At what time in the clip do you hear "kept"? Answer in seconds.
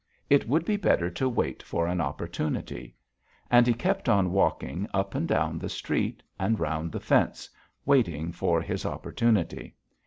3.75-4.09